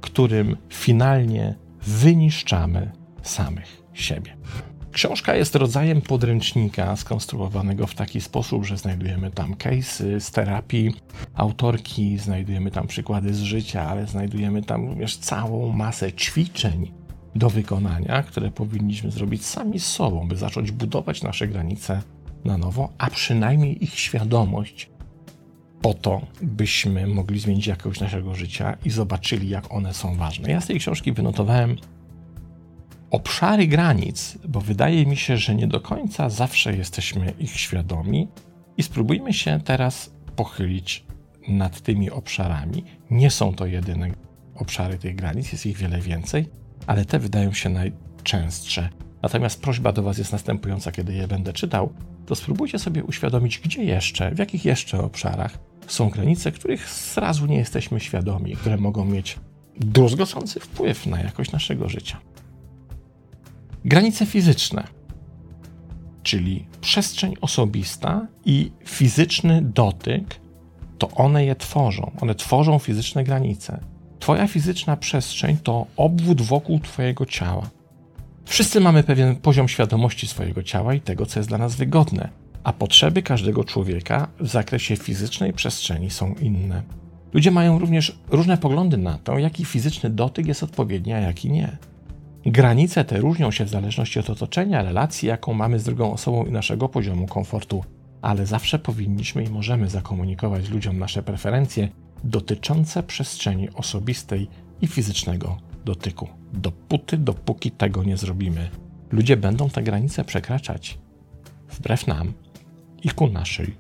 którym 0.00 0.56
finalnie 0.68 1.54
wyniszczamy 1.86 2.90
samych 3.22 3.82
siebie. 3.92 4.36
Książka 4.98 5.36
jest 5.36 5.54
rodzajem 5.54 6.00
podręcznika 6.00 6.96
skonstruowanego 6.96 7.86
w 7.86 7.94
taki 7.94 8.20
sposób, 8.20 8.64
że 8.64 8.76
znajdujemy 8.76 9.30
tam 9.30 9.54
case'y 9.54 10.20
z 10.20 10.30
terapii 10.30 10.94
autorki, 11.34 12.18
znajdujemy 12.18 12.70
tam 12.70 12.86
przykłady 12.86 13.34
z 13.34 13.40
życia, 13.40 13.88
ale 13.88 14.06
znajdujemy 14.06 14.62
tam 14.62 14.88
również 14.88 15.16
całą 15.16 15.72
masę 15.72 16.12
ćwiczeń 16.12 16.92
do 17.34 17.50
wykonania, 17.50 18.22
które 18.22 18.50
powinniśmy 18.50 19.10
zrobić 19.10 19.46
sami 19.46 19.80
z 19.80 19.86
sobą, 19.86 20.28
by 20.28 20.36
zacząć 20.36 20.70
budować 20.70 21.22
nasze 21.22 21.48
granice 21.48 22.02
na 22.44 22.58
nowo, 22.58 22.92
a 22.98 23.10
przynajmniej 23.10 23.84
ich 23.84 23.98
świadomość, 23.98 24.90
po 25.82 25.94
to, 25.94 26.20
byśmy 26.42 27.06
mogli 27.06 27.40
zmienić 27.40 27.66
jakość 27.66 28.00
naszego 28.00 28.34
życia 28.34 28.76
i 28.84 28.90
zobaczyli, 28.90 29.48
jak 29.48 29.72
one 29.72 29.94
są 29.94 30.16
ważne. 30.16 30.50
Ja 30.50 30.60
z 30.60 30.66
tej 30.66 30.78
książki 30.78 31.12
wynotowałem 31.12 31.76
obszary 33.10 33.66
granic, 33.66 34.38
bo 34.48 34.60
wydaje 34.60 35.06
mi 35.06 35.16
się, 35.16 35.36
że 35.36 35.54
nie 35.54 35.66
do 35.66 35.80
końca 35.80 36.30
zawsze 36.30 36.76
jesteśmy 36.76 37.32
ich 37.38 37.60
świadomi 37.60 38.28
i 38.76 38.82
spróbujmy 38.82 39.32
się 39.32 39.60
teraz 39.64 40.10
pochylić 40.36 41.04
nad 41.48 41.80
tymi 41.80 42.10
obszarami. 42.10 42.84
Nie 43.10 43.30
są 43.30 43.54
to 43.54 43.66
jedyne 43.66 44.10
obszary 44.54 44.98
tych 44.98 45.16
granic, 45.16 45.52
jest 45.52 45.66
ich 45.66 45.76
wiele 45.76 46.00
więcej 46.00 46.58
ale 46.88 47.04
te 47.04 47.18
wydają 47.18 47.52
się 47.52 47.68
najczęstsze. 47.68 48.88
Natomiast 49.22 49.62
prośba 49.62 49.92
do 49.92 50.02
Was 50.02 50.18
jest 50.18 50.32
następująca, 50.32 50.92
kiedy 50.92 51.14
je 51.14 51.28
będę 51.28 51.52
czytał, 51.52 51.92
to 52.26 52.34
spróbujcie 52.34 52.78
sobie 52.78 53.04
uświadomić, 53.04 53.58
gdzie 53.58 53.84
jeszcze, 53.84 54.34
w 54.34 54.38
jakich 54.38 54.64
jeszcze 54.64 54.98
obszarach 54.98 55.58
są 55.86 56.10
granice, 56.10 56.52
których 56.52 56.88
zrazu 57.14 57.46
nie 57.46 57.56
jesteśmy 57.56 58.00
świadomi, 58.00 58.56
które 58.56 58.76
mogą 58.76 59.04
mieć 59.04 59.38
druzgocący 59.80 60.60
wpływ 60.60 61.06
na 61.06 61.20
jakość 61.20 61.52
naszego 61.52 61.88
życia. 61.88 62.20
Granice 63.84 64.26
fizyczne, 64.26 64.84
czyli 66.22 66.66
przestrzeń 66.80 67.34
osobista 67.40 68.26
i 68.44 68.72
fizyczny 68.84 69.62
dotyk, 69.62 70.40
to 70.98 71.10
one 71.10 71.44
je 71.44 71.56
tworzą. 71.56 72.10
One 72.20 72.34
tworzą 72.34 72.78
fizyczne 72.78 73.24
granice. 73.24 73.80
Twoja 74.18 74.48
fizyczna 74.48 74.96
przestrzeń 74.96 75.56
to 75.62 75.86
obwód 75.96 76.42
wokół 76.42 76.80
Twojego 76.80 77.26
ciała. 77.26 77.70
Wszyscy 78.44 78.80
mamy 78.80 79.02
pewien 79.02 79.36
poziom 79.36 79.68
świadomości 79.68 80.26
swojego 80.26 80.62
ciała 80.62 80.94
i 80.94 81.00
tego, 81.00 81.26
co 81.26 81.40
jest 81.40 81.48
dla 81.48 81.58
nas 81.58 81.76
wygodne, 81.76 82.28
a 82.64 82.72
potrzeby 82.72 83.22
każdego 83.22 83.64
człowieka 83.64 84.28
w 84.40 84.48
zakresie 84.48 84.96
fizycznej 84.96 85.52
przestrzeni 85.52 86.10
są 86.10 86.34
inne. 86.34 86.82
Ludzie 87.32 87.50
mają 87.50 87.78
również 87.78 88.18
różne 88.30 88.58
poglądy 88.58 88.96
na 88.96 89.18
to, 89.18 89.38
jaki 89.38 89.64
fizyczny 89.64 90.10
dotyk 90.10 90.46
jest 90.46 90.62
odpowiedni, 90.62 91.12
a 91.12 91.18
jaki 91.18 91.50
nie. 91.50 91.76
Granice 92.46 93.04
te 93.04 93.20
różnią 93.20 93.50
się 93.50 93.64
w 93.64 93.68
zależności 93.68 94.18
od 94.18 94.30
otoczenia, 94.30 94.82
relacji, 94.82 95.28
jaką 95.28 95.54
mamy 95.54 95.78
z 95.78 95.84
drugą 95.84 96.12
osobą 96.12 96.44
i 96.44 96.52
naszego 96.52 96.88
poziomu 96.88 97.26
komfortu, 97.26 97.84
ale 98.22 98.46
zawsze 98.46 98.78
powinniśmy 98.78 99.44
i 99.44 99.50
możemy 99.50 99.88
zakomunikować 99.88 100.68
ludziom 100.68 100.98
nasze 100.98 101.22
preferencje 101.22 101.88
dotyczące 102.24 103.02
przestrzeni 103.02 103.70
osobistej 103.70 104.48
i 104.80 104.86
fizycznego 104.86 105.56
dotyku. 105.84 106.28
Dopóty, 106.52 107.18
dopóki 107.18 107.70
tego 107.70 108.04
nie 108.04 108.16
zrobimy, 108.16 108.70
ludzie 109.10 109.36
będą 109.36 109.70
te 109.70 109.82
granice 109.82 110.24
przekraczać 110.24 110.98
wbrew 111.70 112.06
nam 112.06 112.32
i 113.02 113.10
ku 113.10 113.26
naszej 113.26 113.74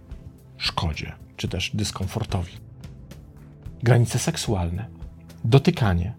szkodzie, 0.56 1.12
czy 1.36 1.48
też 1.48 1.70
dyskomfortowi. 1.74 2.52
Granice 3.82 4.18
seksualne, 4.18 4.86
dotykanie, 5.44 6.14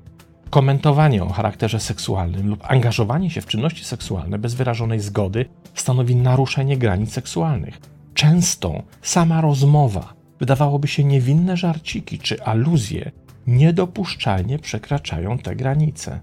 komentowanie 0.50 1.24
o 1.24 1.30
charakterze 1.30 1.80
seksualnym 1.80 2.48
lub 2.48 2.72
angażowanie 2.72 3.30
się 3.30 3.42
w 3.42 3.46
czynności 3.46 3.86
seksualne 3.86 4.40
bez 4.40 4.54
wyrażonej 4.54 5.00
zgody 5.00 5.46
stanowi 5.76 6.16
naruszenie 6.16 6.78
granic 6.78 7.14
seksualnych. 7.14 7.80
Często 8.14 8.84
sama 9.02 9.42
rozmowa 9.42 10.14
wydawałoby 10.40 10.88
się 10.88 11.04
niewinne 11.04 11.58
żarciki 11.58 12.20
czy 12.20 12.44
aluzje 12.44 13.12
niedopuszczalnie 13.48 14.60
przekraczają 14.60 15.38
te 15.38 15.56
granice. 15.56 16.20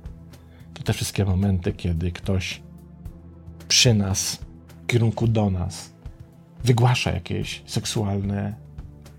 To 0.74 0.82
te 0.82 0.92
wszystkie 0.92 1.24
momenty, 1.24 1.72
kiedy 1.72 2.12
ktoś 2.12 2.62
przy 3.68 3.94
nas, 3.94 4.38
w 4.82 4.86
kierunku 4.86 5.28
do 5.28 5.50
nas, 5.50 5.92
wygłasza 6.64 7.10
jakieś 7.10 7.62
seksualne 7.66 8.65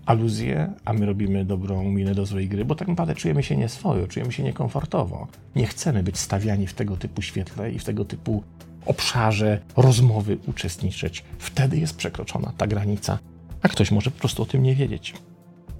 aluzje, 0.08 0.72
a 0.84 0.92
my 0.92 1.06
robimy 1.06 1.44
dobrą 1.44 1.84
minę 1.84 2.14
do 2.14 2.26
złej 2.26 2.48
gry, 2.48 2.64
bo 2.64 2.74
tak 2.74 2.88
naprawdę 2.88 3.14
czujemy 3.14 3.42
się 3.42 3.56
nieswojo, 3.56 4.06
czujemy 4.06 4.32
się 4.32 4.42
niekomfortowo. 4.42 5.26
Nie 5.56 5.66
chcemy 5.66 6.02
być 6.02 6.18
stawiani 6.18 6.66
w 6.66 6.74
tego 6.74 6.96
typu 6.96 7.22
świetle 7.22 7.72
i 7.72 7.78
w 7.78 7.84
tego 7.84 8.04
typu 8.04 8.42
obszarze 8.86 9.60
rozmowy 9.76 10.38
uczestniczyć. 10.46 11.24
Wtedy 11.38 11.78
jest 11.78 11.96
przekroczona 11.96 12.52
ta 12.56 12.66
granica 12.66 13.18
a 13.62 13.68
ktoś 13.68 13.90
może 13.90 14.10
po 14.10 14.20
prostu 14.20 14.42
o 14.42 14.46
tym 14.46 14.62
nie 14.62 14.74
wiedzieć. 14.74 15.14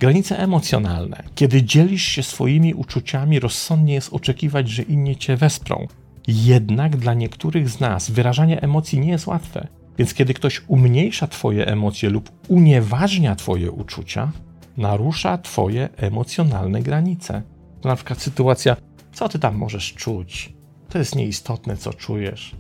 Granice 0.01 0.39
emocjonalne. 0.39 1.23
Kiedy 1.35 1.63
dzielisz 1.63 2.03
się 2.03 2.23
swoimi 2.23 2.75
uczuciami, 2.75 3.41
rozsądnie 3.41 3.95
jest 3.95 4.13
oczekiwać, 4.13 4.69
że 4.69 4.83
inni 4.83 5.17
cię 5.17 5.37
wesprą. 5.37 5.87
Jednak 6.29 6.97
dla 6.97 7.15
niektórych 7.15 7.69
z 7.69 7.81
nas 7.81 8.11
wyrażanie 8.11 8.63
emocji 8.63 9.01
nie 9.01 9.11
jest 9.11 9.27
łatwe. 9.27 9.67
Więc 9.99 10.15
kiedy 10.15 10.35
ktoś 10.35 10.63
umniejsza 10.69 11.27
Twoje 11.27 11.67
emocje 11.67 12.11
lub 12.11 12.31
unieważnia 12.49 13.37
Twoje 13.37 13.71
uczucia, 13.71 14.33
narusza 14.77 15.39
Twoje 15.39 15.89
emocjonalne 15.97 16.83
granice. 16.83 17.43
To 17.81 17.89
na 17.89 17.97
przykład 17.97 18.23
sytuacja, 18.23 18.77
co 19.13 19.29
Ty 19.29 19.39
tam 19.39 19.57
możesz 19.57 19.95
czuć? 19.95 20.53
To 20.89 20.99
jest 20.99 21.15
nieistotne, 21.15 21.77
co 21.77 21.93
czujesz. 21.93 22.57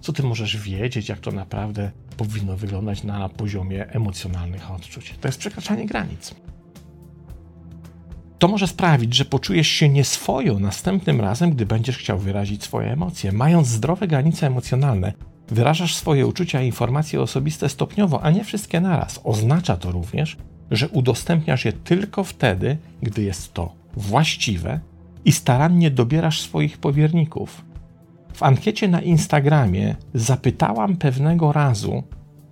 Co 0.00 0.12
ty 0.12 0.22
możesz 0.22 0.56
wiedzieć, 0.56 1.08
jak 1.08 1.18
to 1.18 1.32
naprawdę 1.32 1.90
powinno 2.16 2.56
wyglądać 2.56 3.04
na 3.04 3.28
poziomie 3.28 3.88
emocjonalnych 3.88 4.70
odczuć? 4.70 5.14
To 5.20 5.28
jest 5.28 5.38
przekraczanie 5.38 5.86
granic. 5.86 6.34
To 8.38 8.48
może 8.48 8.66
sprawić, 8.66 9.14
że 9.14 9.24
poczujesz 9.24 9.68
się 9.68 9.88
nieswojo 9.88 10.58
następnym 10.58 11.20
razem, 11.20 11.50
gdy 11.50 11.66
będziesz 11.66 11.98
chciał 11.98 12.18
wyrazić 12.18 12.62
swoje 12.62 12.92
emocje. 12.92 13.32
Mając 13.32 13.68
zdrowe 13.68 14.08
granice 14.08 14.46
emocjonalne, 14.46 15.12
wyrażasz 15.48 15.94
swoje 15.94 16.26
uczucia 16.26 16.62
i 16.62 16.66
informacje 16.66 17.20
osobiste 17.20 17.68
stopniowo, 17.68 18.22
a 18.22 18.30
nie 18.30 18.44
wszystkie 18.44 18.80
naraz. 18.80 19.20
Oznacza 19.24 19.76
to 19.76 19.92
również, 19.92 20.36
że 20.70 20.88
udostępniasz 20.88 21.64
je 21.64 21.72
tylko 21.72 22.24
wtedy, 22.24 22.76
gdy 23.02 23.22
jest 23.22 23.54
to 23.54 23.72
właściwe 23.96 24.80
i 25.24 25.32
starannie 25.32 25.90
dobierasz 25.90 26.40
swoich 26.40 26.78
powierników. 26.78 27.64
W 28.34 28.42
ankiecie 28.42 28.88
na 28.88 29.00
Instagramie 29.00 29.96
zapytałam 30.14 30.96
pewnego 30.96 31.52
razu 31.52 32.02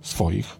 swoich 0.01 0.57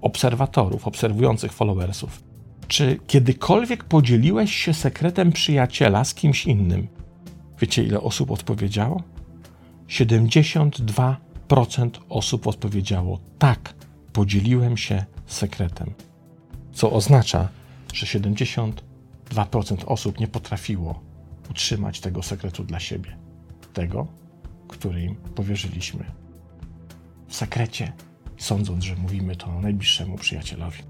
obserwatorów, 0.00 0.86
obserwujących 0.86 1.52
followersów, 1.52 2.22
czy 2.68 2.98
kiedykolwiek 3.06 3.84
podzieliłeś 3.84 4.54
się 4.54 4.74
sekretem 4.74 5.32
przyjaciela 5.32 6.04
z 6.04 6.14
kimś 6.14 6.46
innym? 6.46 6.88
Wiecie, 7.60 7.84
ile 7.84 8.00
osób 8.00 8.30
odpowiedziało? 8.30 9.02
72% 9.88 11.90
osób 12.08 12.46
odpowiedziało 12.46 13.20
tak, 13.38 13.74
podzieliłem 14.12 14.76
się 14.76 15.04
sekretem. 15.26 15.94
Co 16.72 16.92
oznacza, 16.92 17.48
że 17.94 18.06
72% 18.06 19.84
osób 19.86 20.20
nie 20.20 20.28
potrafiło 20.28 21.00
utrzymać 21.50 22.00
tego 22.00 22.22
sekretu 22.22 22.64
dla 22.64 22.80
siebie. 22.80 23.16
Tego, 23.72 24.06
który 24.68 25.02
im 25.02 25.14
powierzyliśmy. 25.14 26.04
W 27.28 27.34
sekrecie, 27.34 27.92
sądząc, 28.38 28.84
że 28.84 28.96
mówimy 28.96 29.36
to 29.36 29.60
najbliższemu 29.60 30.16
przyjacielowi. 30.16 30.82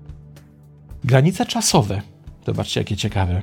Granice 1.04 1.46
czasowe. 1.46 2.02
Zobaczcie, 2.46 2.80
jakie 2.80 2.96
ciekawe. 2.96 3.42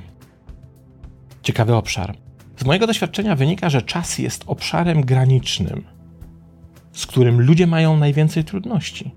Ciekawy 1.42 1.74
obszar. 1.74 2.16
Z 2.56 2.64
mojego 2.64 2.86
doświadczenia 2.86 3.36
wynika, 3.36 3.70
że 3.70 3.82
czas 3.82 4.18
jest 4.18 4.44
obszarem 4.46 5.00
granicznym, 5.00 5.84
z 6.92 7.06
którym 7.06 7.40
ludzie 7.40 7.66
mają 7.66 7.96
najwięcej 7.96 8.44
trudności. 8.44 9.14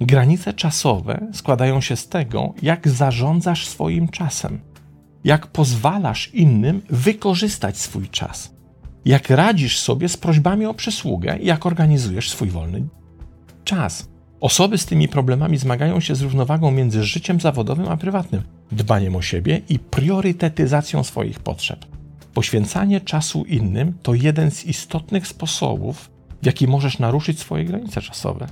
Granice 0.00 0.52
czasowe 0.52 1.26
składają 1.32 1.80
się 1.80 1.96
z 1.96 2.08
tego, 2.08 2.54
jak 2.62 2.88
zarządzasz 2.88 3.66
swoim 3.66 4.08
czasem, 4.08 4.60
jak 5.24 5.46
pozwalasz 5.46 6.34
innym 6.34 6.82
wykorzystać 6.90 7.78
swój 7.78 8.08
czas, 8.08 8.54
jak 9.04 9.30
radzisz 9.30 9.78
sobie 9.78 10.08
z 10.08 10.16
prośbami 10.16 10.66
o 10.66 10.74
przysługę, 10.74 11.38
jak 11.42 11.66
organizujesz 11.66 12.30
swój 12.30 12.48
wolny 12.48 12.88
czas. 13.64 14.08
Osoby 14.40 14.78
z 14.78 14.86
tymi 14.86 15.08
problemami 15.08 15.58
zmagają 15.58 16.00
się 16.00 16.14
z 16.14 16.22
równowagą 16.22 16.70
między 16.70 17.04
życiem 17.04 17.40
zawodowym 17.40 17.88
a 17.88 17.96
prywatnym, 17.96 18.42
dbaniem 18.72 19.16
o 19.16 19.22
siebie 19.22 19.60
i 19.68 19.78
priorytetyzacją 19.78 21.04
swoich 21.04 21.40
potrzeb. 21.40 21.97
Poświęcanie 22.38 23.00
czasu 23.00 23.44
innym 23.44 23.94
to 24.02 24.14
jeden 24.14 24.50
z 24.50 24.64
istotnych 24.64 25.26
sposobów, 25.26 26.10
w 26.42 26.46
jaki 26.46 26.68
możesz 26.68 26.98
naruszyć 26.98 27.40
swoje 27.40 27.64
granice 27.64 28.02
czasowe. 28.02 28.46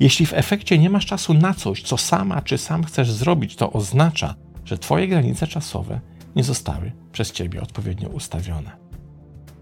Jeśli 0.00 0.26
w 0.26 0.32
efekcie 0.32 0.78
nie 0.78 0.90
masz 0.90 1.06
czasu 1.06 1.34
na 1.34 1.54
coś, 1.54 1.82
co 1.82 1.96
sama 1.96 2.42
czy 2.42 2.58
sam 2.58 2.84
chcesz 2.84 3.12
zrobić, 3.12 3.56
to 3.56 3.72
oznacza, 3.72 4.34
że 4.64 4.78
Twoje 4.78 5.08
granice 5.08 5.46
czasowe 5.46 6.00
nie 6.36 6.44
zostały 6.44 6.92
przez 7.12 7.32
Ciebie 7.32 7.62
odpowiednio 7.62 8.08
ustawione. 8.08 8.70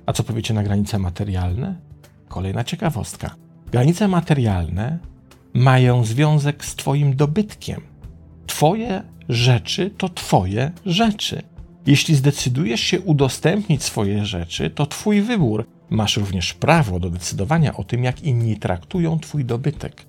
A 0.07 0.13
co 0.13 0.23
powiecie 0.23 0.55
na 0.55 0.63
granice 0.63 0.99
materialne? 0.99 1.77
Kolejna 2.29 2.65
ciekawostka. 2.65 3.35
Granice 3.73 4.09
materialne 4.09 4.99
mają 5.55 6.05
związek 6.05 6.65
z 6.65 6.77
Twoim 6.77 7.17
dobytkiem. 7.17 7.81
Twoje 8.47 9.03
rzeczy 9.29 9.91
to 9.91 10.09
Twoje 10.09 10.73
rzeczy. 10.85 11.56
Jeśli 11.87 12.15
zdecydujesz 12.15 12.81
się 12.81 13.01
udostępnić 13.01 13.83
swoje 13.83 14.27
rzeczy, 14.27 14.71
to 14.71 14.87
Twój 14.87 15.23
wybór. 15.23 15.67
Masz 15.91 16.17
również 16.17 16.55
prawo 16.55 17.01
do 17.01 17.11
decydowania 17.11 17.77
o 17.77 17.85
tym, 17.85 18.05
jak 18.05 18.23
inni 18.23 18.57
traktują 18.57 19.19
Twój 19.19 19.45
dobytek. 19.45 20.07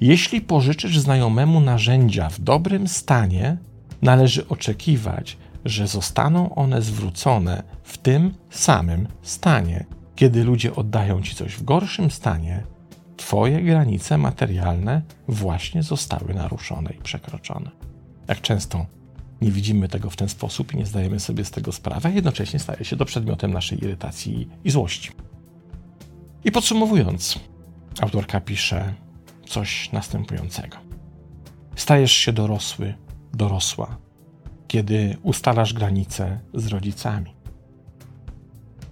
Jeśli 0.00 0.40
pożyczysz 0.40 0.98
znajomemu 0.98 1.60
narzędzia 1.60 2.28
w 2.28 2.40
dobrym 2.40 2.88
stanie, 2.88 3.56
należy 4.02 4.48
oczekiwać, 4.48 5.36
że 5.64 5.86
zostaną 5.86 6.54
one 6.54 6.82
zwrócone 6.82 7.62
w 7.82 7.98
tym 7.98 8.34
samym 8.50 9.08
stanie. 9.22 9.86
Kiedy 10.16 10.44
ludzie 10.44 10.74
oddają 10.74 11.22
ci 11.22 11.34
coś 11.34 11.52
w 11.52 11.64
gorszym 11.64 12.10
stanie, 12.10 12.62
Twoje 13.16 13.62
granice 13.62 14.18
materialne 14.18 15.02
właśnie 15.28 15.82
zostały 15.82 16.34
naruszone 16.34 16.90
i 16.90 17.02
przekroczone. 17.02 17.70
Jak 18.28 18.40
często 18.40 18.86
nie 19.40 19.50
widzimy 19.50 19.88
tego 19.88 20.10
w 20.10 20.16
ten 20.16 20.28
sposób 20.28 20.74
i 20.74 20.76
nie 20.76 20.86
zdajemy 20.86 21.20
sobie 21.20 21.44
z 21.44 21.50
tego 21.50 21.72
sprawy, 21.72 22.08
a 22.08 22.10
jednocześnie 22.10 22.58
staje 22.58 22.84
się 22.84 22.96
to 22.96 23.04
przedmiotem 23.04 23.52
naszej 23.52 23.84
irytacji 23.84 24.48
i 24.64 24.70
złości. 24.70 25.10
I 26.44 26.52
podsumowując, 26.52 27.38
autorka 28.00 28.40
pisze 28.40 28.94
coś 29.46 29.92
następującego. 29.92 30.76
Stajesz 31.76 32.12
się 32.12 32.32
dorosły, 32.32 32.94
dorosła, 33.34 33.96
kiedy 34.68 35.16
ustalasz 35.22 35.74
granice 35.74 36.40
z 36.54 36.66
rodzicami. 36.66 37.34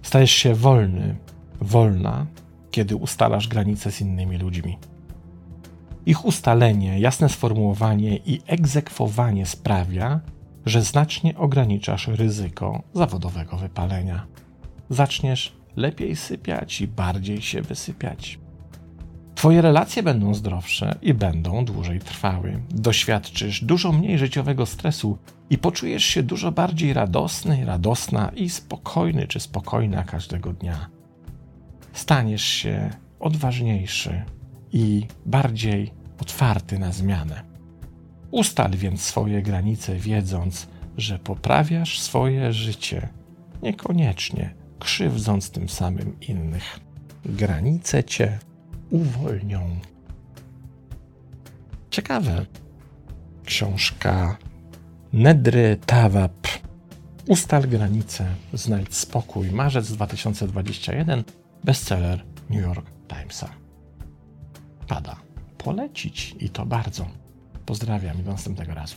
Stajesz 0.01 0.31
się 0.31 0.55
wolny, 0.55 1.15
wolna, 1.61 2.25
kiedy 2.71 2.95
ustalasz 2.95 3.47
granice 3.47 3.91
z 3.91 4.01
innymi 4.01 4.37
ludźmi. 4.37 4.77
Ich 6.05 6.25
ustalenie, 6.25 6.99
jasne 6.99 7.29
sformułowanie 7.29 8.17
i 8.17 8.41
egzekwowanie 8.47 9.45
sprawia, 9.45 10.19
że 10.65 10.81
znacznie 10.81 11.37
ograniczasz 11.37 12.07
ryzyko 12.07 12.83
zawodowego 12.93 13.57
wypalenia. 13.57 14.25
Zaczniesz 14.89 15.55
lepiej 15.75 16.15
sypiać 16.15 16.81
i 16.81 16.87
bardziej 16.87 17.41
się 17.41 17.61
wysypiać. 17.61 18.39
Twoje 19.35 19.61
relacje 19.61 20.03
będą 20.03 20.33
zdrowsze 20.33 20.95
i 21.01 21.13
będą 21.13 21.65
dłużej 21.65 21.99
trwały. 21.99 22.63
Doświadczysz 22.69 23.63
dużo 23.63 23.91
mniej 23.91 24.17
życiowego 24.17 24.65
stresu 24.65 25.17
i 25.49 25.57
poczujesz 25.57 26.03
się 26.03 26.23
dużo 26.23 26.51
bardziej 26.51 26.93
radosny, 26.93 27.65
radosna 27.65 28.31
i 28.35 28.49
spokojny 28.49 29.27
czy 29.27 29.39
spokojna 29.39 30.03
każdego 30.03 30.53
dnia 30.53 30.99
staniesz 31.93 32.43
się 32.43 32.89
odważniejszy 33.19 34.23
i 34.71 35.07
bardziej 35.25 35.91
otwarty 36.21 36.79
na 36.79 36.91
zmianę. 36.91 37.43
Ustal 38.31 38.71
więc 38.71 39.01
swoje 39.01 39.41
granice, 39.41 39.95
wiedząc, 39.95 40.67
że 40.97 41.19
poprawiasz 41.19 41.99
swoje 41.99 42.53
życie, 42.53 43.09
niekoniecznie 43.61 44.53
krzywdząc 44.79 45.49
tym 45.49 45.69
samym 45.69 46.19
innych. 46.19 46.79
Granice 47.25 48.03
cię 48.03 48.39
uwolnią. 48.89 49.79
Ciekawe. 51.89 52.45
Książka 53.45 54.37
Nedry 55.13 55.77
Tawab. 55.85 56.47
Ustal 57.27 57.67
granice, 57.67 58.25
znajdź 58.53 58.95
spokój. 58.95 59.51
Marzec 59.51 59.91
2021 59.91 61.23
bestseller 61.63 62.25
New 62.49 62.61
York 62.61 62.85
Timesa. 63.07 63.49
Pada 64.87 65.15
polecić 65.57 66.35
i 66.39 66.49
to 66.49 66.65
bardzo. 66.65 67.05
Pozdrawiam 67.69 68.19
i 68.19 68.23
do 68.23 68.31
następnego 68.31 68.73
razu. 68.73 68.95